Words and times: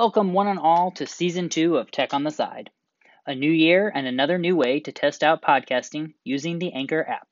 Welcome, 0.00 0.32
one 0.32 0.46
and 0.46 0.60
all, 0.60 0.92
to 0.92 1.08
season 1.08 1.48
two 1.48 1.76
of 1.76 1.90
Tech 1.90 2.14
on 2.14 2.22
the 2.22 2.30
Side, 2.30 2.70
a 3.26 3.34
new 3.34 3.50
year 3.50 3.90
and 3.92 4.06
another 4.06 4.38
new 4.38 4.54
way 4.54 4.78
to 4.78 4.92
test 4.92 5.24
out 5.24 5.42
podcasting 5.42 6.14
using 6.22 6.60
the 6.60 6.72
Anchor 6.72 7.04
app. 7.04 7.26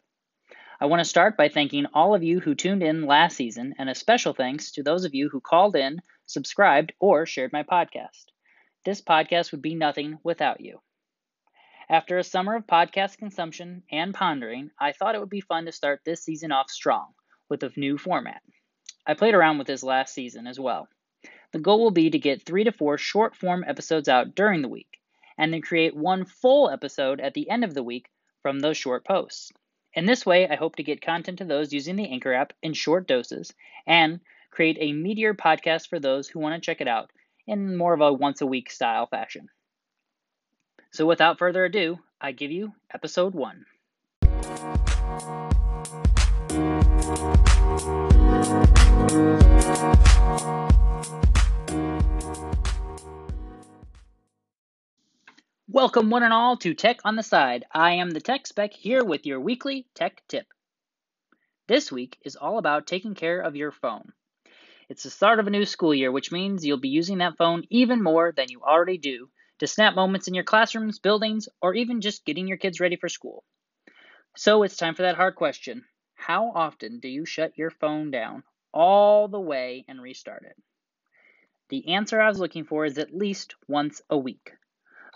I 0.81 0.87
want 0.87 0.99
to 0.99 1.09
start 1.09 1.37
by 1.37 1.49
thanking 1.49 1.87
all 1.95 2.13
of 2.13 2.25
you 2.25 2.41
who 2.41 2.57
tuned 2.57 2.83
in 2.83 3.07
last 3.07 3.37
season, 3.37 3.77
and 3.79 3.89
a 3.89 3.95
special 3.95 4.35
thanks 4.35 4.73
to 4.73 4.83
those 4.83 5.05
of 5.05 5.15
you 5.15 5.29
who 5.29 5.41
called 5.41 5.77
in, 5.77 6.03
subscribed, 6.27 6.93
or 6.99 7.25
shared 7.25 7.53
my 7.53 7.63
podcast. 7.63 8.25
This 8.85 9.01
podcast 9.01 9.53
would 9.53 9.63
be 9.63 9.77
nothing 9.77 10.19
without 10.25 10.61
you. 10.61 10.81
After 11.89 12.19
a 12.19 12.25
summer 12.25 12.57
of 12.57 12.67
podcast 12.67 13.17
consumption 13.17 13.85
and 13.93 14.13
pondering, 14.13 14.73
I 14.77 14.91
thought 14.91 15.15
it 15.15 15.21
would 15.21 15.31
be 15.31 15.41
fun 15.41 15.67
to 15.67 15.73
start 15.73 16.01
this 16.05 16.25
season 16.25 16.51
off 16.51 16.69
strong 16.69 17.13
with 17.49 17.63
a 17.63 17.71
new 17.77 17.97
format. 17.97 18.43
I 19.07 19.15
played 19.15 19.35
around 19.35 19.59
with 19.59 19.69
this 19.69 19.85
last 19.85 20.13
season 20.13 20.49
as 20.49 20.59
well. 20.59 20.89
The 21.53 21.59
goal 21.59 21.81
will 21.81 21.91
be 21.91 22.11
to 22.11 22.19
get 22.19 22.43
three 22.43 22.65
to 22.65 22.73
four 22.73 22.99
short 22.99 23.37
form 23.37 23.65
episodes 23.67 24.09
out 24.09 24.35
during 24.35 24.63
the 24.63 24.69
week, 24.69 25.01
and 25.39 25.53
then 25.53 25.63
create 25.63 25.97
one 25.97 26.25
full 26.25 26.71
episode 26.71 27.21
at 27.21 27.35
the 27.35 27.49
end 27.49 27.65
of 27.65 27.75
the 27.75 27.83
week 27.83 28.11
from 28.43 28.61
those 28.61 28.77
short 28.77 29.05
posts. 29.05 29.53
In 29.95 30.05
this 30.05 30.27
way, 30.27 30.47
I 30.49 30.57
hope 30.57 30.77
to 30.77 30.83
get 30.83 31.01
content 31.01 31.39
to 31.39 31.45
those 31.45 31.73
using 31.73 31.97
the 31.97 32.09
Anchor 32.11 32.35
app 32.35 32.53
in 32.63 32.75
short 32.75 33.09
doses 33.09 33.55
and 33.87 34.21
create 34.51 34.77
a 34.81 34.93
meatier 34.93 35.35
podcast 35.35 35.89
for 35.89 35.99
those 35.99 36.29
who 36.29 36.39
want 36.39 36.55
to 36.55 36.65
check 36.65 36.81
it 36.81 36.89
out 36.89 37.11
in 37.47 37.77
more 37.77 37.95
of 37.95 38.01
a 38.01 38.13
once 38.13 38.41
a 38.41 38.47
week 38.47 38.71
style 38.71 39.07
fashion. 39.07 39.49
So, 40.91 41.07
without 41.07 41.39
further 41.39 41.65
ado, 41.65 41.99
I 42.21 42.33
give 42.33 42.51
you 42.51 42.73
episode 42.93 43.35
one. 43.35 43.67
Welcome, 55.77 56.09
one 56.09 56.23
and 56.23 56.33
all, 56.33 56.57
to 56.57 56.73
Tech 56.73 57.01
on 57.05 57.17
the 57.17 57.23
Side. 57.23 57.67
I 57.71 57.97
am 57.97 58.09
the 58.09 58.19
Tech 58.23 58.47
Spec 58.47 58.73
here 58.73 59.05
with 59.05 59.27
your 59.27 59.39
weekly 59.39 59.87
tech 59.95 60.23
tip. 60.27 60.47
This 61.69 61.93
week 61.93 62.17
is 62.25 62.35
all 62.35 62.57
about 62.57 62.87
taking 62.87 63.15
care 63.15 63.41
of 63.41 63.57
your 63.57 63.71
phone. 63.71 64.15
It's 64.89 65.03
the 65.03 65.11
start 65.11 65.39
of 65.39 65.47
a 65.47 65.51
new 65.51 65.67
school 65.67 65.93
year, 65.93 66.11
which 66.11 66.33
means 66.33 66.65
you'll 66.65 66.81
be 66.81 66.89
using 66.89 67.19
that 67.19 67.37
phone 67.37 67.65
even 67.69 68.03
more 68.03 68.33
than 68.33 68.47
you 68.49 68.63
already 68.63 68.97
do 68.97 69.29
to 69.59 69.67
snap 69.67 69.95
moments 69.95 70.29
in 70.29 70.33
your 70.33 70.45
classrooms, 70.45 70.99
buildings, 70.99 71.47
or 71.61 71.75
even 71.75 72.01
just 72.01 72.25
getting 72.25 72.49
your 72.49 72.57
kids 72.57 72.81
ready 72.81 72.97
for 72.97 73.11
school. 73.11 73.45
So 74.35 74.63
it's 74.63 74.79
time 74.79 74.95
for 74.95 75.03
that 75.03 75.17
hard 75.17 75.35
question 75.35 75.85
How 76.15 76.53
often 76.55 77.01
do 77.01 77.09
you 77.09 77.27
shut 77.27 77.53
your 77.59 77.71
phone 77.71 78.11
down 78.11 78.45
all 78.73 79.29
the 79.29 79.39
way 79.39 79.85
and 79.89 80.01
restart 80.01 80.45
it? 80.45 80.57
The 81.69 81.89
answer 81.89 82.19
I 82.19 82.29
was 82.29 82.41
looking 82.41 82.65
for 82.65 82.87
is 82.87 82.97
at 82.97 83.15
least 83.15 83.57
once 83.69 84.01
a 84.09 84.17
week. 84.17 84.53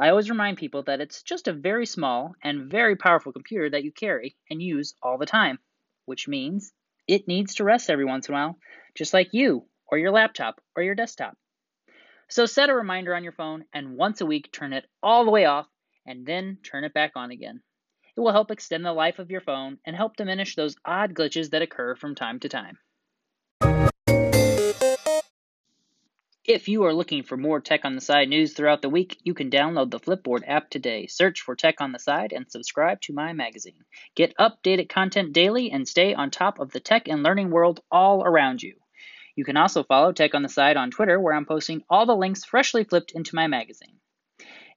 I 0.01 0.09
always 0.09 0.31
remind 0.31 0.57
people 0.57 0.85
that 0.85 1.03
it's 1.03 1.23
just 1.23 1.47
a 1.47 1.53
very 1.53 1.85
small 1.85 2.35
and 2.43 2.71
very 2.71 2.97
powerful 2.97 3.33
computer 3.33 3.69
that 3.69 3.85
you 3.85 3.93
carry 3.93 4.35
and 4.49 4.63
use 4.63 4.95
all 5.03 5.19
the 5.19 5.27
time, 5.27 5.59
which 6.07 6.27
means 6.27 6.73
it 7.07 7.29
needs 7.29 7.57
to 7.57 7.65
rest 7.65 7.91
every 7.91 8.07
once 8.07 8.27
in 8.27 8.35
a 8.35 8.39
while, 8.39 8.59
just 8.95 9.13
like 9.13 9.35
you 9.35 9.67
or 9.87 9.99
your 9.99 10.11
laptop 10.11 10.59
or 10.75 10.83
your 10.83 10.95
desktop. 10.95 11.37
So 12.31 12.47
set 12.47 12.71
a 12.71 12.75
reminder 12.75 13.15
on 13.15 13.25
your 13.25 13.35
phone 13.35 13.67
and 13.75 13.99
once 13.99 14.23
a 14.23 14.27
week 14.27 14.51
turn 14.51 14.73
it 14.73 14.87
all 15.03 15.27
the 15.27 15.31
way 15.31 15.45
off 15.45 15.67
and 16.07 16.25
then 16.25 16.57
turn 16.63 16.85
it 16.85 16.95
back 16.95 17.13
on 17.15 17.31
again. 17.31 17.61
It 18.17 18.21
will 18.21 18.33
help 18.33 18.51
extend 18.51 18.87
the 18.87 18.95
life 18.95 19.19
of 19.19 19.31
your 19.31 19.43
phone 19.43 19.77
and 19.85 19.95
help 19.95 20.17
diminish 20.17 20.57
those 20.57 20.77
odd 20.83 21.13
glitches 21.13 21.51
that 21.51 21.61
occur 21.61 21.95
from 21.95 22.15
time 22.15 22.41
to 22.41 22.49
time. 22.49 22.79
If 26.47 26.69
you 26.69 26.85
are 26.85 26.95
looking 26.95 27.23
for 27.23 27.37
more 27.37 27.61
Tech 27.61 27.85
on 27.85 27.95
the 27.95 28.01
Side 28.01 28.31
news 28.31 28.55
throughout 28.55 28.81
the 28.81 28.89
week, 28.89 29.19
you 29.25 29.35
can 29.35 29.51
download 29.51 29.91
the 29.91 30.01
Flipboard 30.01 30.43
app 30.47 30.71
today. 30.71 31.07
Search 31.07 31.43
for 31.43 31.55
Tech 31.55 31.83
on 31.83 31.93
the 31.93 31.99
Side 31.99 32.33
and 32.33 32.51
subscribe 32.51 33.03
to 33.03 33.13
my 33.13 33.35
magazine. 33.35 33.85
Get 34.15 34.35
updated 34.39 34.89
content 34.89 35.35
daily 35.35 35.71
and 35.71 35.87
stay 35.87 36.15
on 36.15 36.31
top 36.31 36.59
of 36.59 36.73
the 36.73 36.81
tech 36.81 37.09
and 37.09 37.23
learning 37.23 37.51
world 37.51 37.81
all 37.91 38.25
around 38.25 38.63
you. 38.63 38.77
You 39.37 39.45
can 39.45 39.59
also 39.59 39.83
follow 39.83 40.13
Tech 40.13 40.35
on 40.35 40.43
the 40.43 40.49
Side 40.49 40.79
on 40.79 40.91
Twitter, 40.91 41.21
where 41.21 41.35
I'm 41.35 41.45
posting 41.45 41.85
all 41.91 42.07
the 42.07 42.17
links 42.17 42.43
freshly 42.43 42.85
flipped 42.85 43.13
into 43.13 43.35
my 43.35 43.47
magazine. 43.47 44.01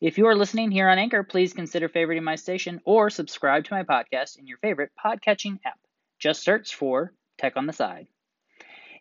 If 0.01 0.17
you 0.17 0.27
are 0.27 0.35
listening 0.35 0.69
here 0.69 0.89
on 0.89 0.99
Anchor, 0.99 1.23
please 1.23 1.53
consider 1.53 1.87
favoriting 1.87 2.23
my 2.23 2.35
station 2.35 2.81
or 2.83 3.09
subscribe 3.09 3.63
to 3.63 3.73
my 3.73 3.83
podcast 3.83 4.37
in 4.37 4.47
your 4.47 4.57
favorite 4.57 4.91
podcatching 5.01 5.59
app. 5.65 5.79
Just 6.19 6.43
search 6.43 6.75
for 6.75 7.13
Tech 7.37 7.55
on 7.55 7.67
the 7.67 7.73
Side. 7.73 8.07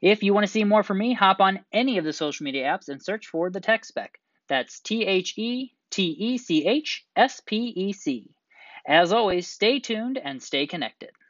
If 0.03 0.25
you 0.25 0.35
want 0.35 0.45
to 0.45 0.53
see 0.53 0.65
more 0.65 0.83
from 0.83 0.99
me, 0.99 1.15
hop 1.15 1.41
on 1.41 1.65
any 1.73 1.99
of 1.99 2.05
the 2.05 2.13
social 2.13 2.43
media 2.43 2.65
apps 2.65 2.89
and 2.89 3.01
search 3.01 3.29
for 3.29 3.51
the 3.51 3.61
Tech 3.61 3.85
Spec. 3.85 4.19
That's 4.49 4.81
T 4.81 5.07
H 5.07 5.39
E 5.39 5.75
T 5.91 6.03
E 6.03 6.39
C 6.39 6.67
H 6.67 7.07
S 7.15 7.41
P 7.41 7.69
E 7.69 7.93
C. 7.93 8.29
As 8.85 9.13
always, 9.13 9.47
stay 9.47 9.79
tuned 9.79 10.19
and 10.19 10.43
stay 10.43 10.67
connected. 10.67 11.13